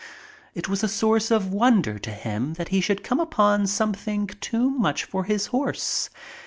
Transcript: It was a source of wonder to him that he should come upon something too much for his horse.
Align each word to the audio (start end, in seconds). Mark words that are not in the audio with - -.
It 0.55 0.67
was 0.67 0.83
a 0.83 0.87
source 0.87 1.29
of 1.29 1.53
wonder 1.53 1.99
to 1.99 2.09
him 2.09 2.55
that 2.55 2.69
he 2.69 2.81
should 2.81 3.03
come 3.03 3.19
upon 3.19 3.67
something 3.67 4.25
too 4.25 4.67
much 4.71 5.03
for 5.03 5.25
his 5.25 5.45
horse. 5.53 6.09